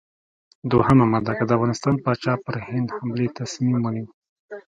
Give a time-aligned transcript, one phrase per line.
[0.71, 4.07] دوهمه ماده: که د افغانستان پاچا پر هند حملې تصمیم ونیو.